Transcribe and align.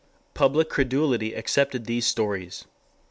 _"Public 0.33 0.67
credulity 0.67 1.35
accepted 1.35 1.85
these 1.85 2.07
stories. 2.07 2.65